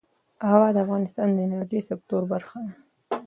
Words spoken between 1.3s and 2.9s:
د انرژۍ سکتور برخه ده.